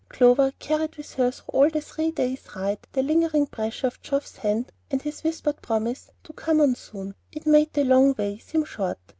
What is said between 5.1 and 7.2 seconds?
whispered promise to "come on soon."